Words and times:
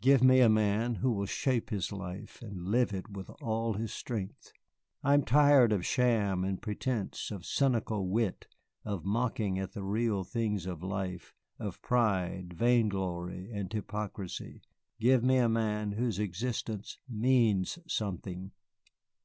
Give 0.00 0.20
me 0.20 0.40
a 0.40 0.48
man 0.48 0.96
who 0.96 1.12
will 1.12 1.26
shape 1.26 1.70
his 1.70 1.92
life 1.92 2.42
and 2.42 2.66
live 2.66 2.92
it 2.92 3.08
with 3.08 3.30
all 3.40 3.74
his 3.74 3.92
strength. 3.92 4.52
I 5.04 5.14
am 5.14 5.22
tired 5.22 5.70
of 5.70 5.86
sham 5.86 6.42
and 6.42 6.60
pretence, 6.60 7.30
of 7.30 7.46
cynical 7.46 8.08
wit, 8.08 8.48
of 8.84 9.04
mocking 9.04 9.60
at 9.60 9.74
the 9.74 9.84
real 9.84 10.24
things 10.24 10.66
of 10.66 10.82
life, 10.82 11.34
of 11.60 11.80
pride, 11.82 12.52
vain 12.52 12.88
glory, 12.88 13.48
and 13.52 13.72
hypocrisy. 13.72 14.60
Give 14.98 15.22
me 15.22 15.36
a 15.36 15.48
man 15.48 15.92
whose 15.92 16.18
existence 16.18 16.98
means 17.08 17.78
something." 17.86 18.50